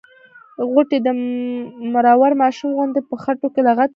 [0.71, 1.09] غوټۍ د
[1.93, 3.89] مرور ماشوم غوندې په خټو کې لغتې وهلې.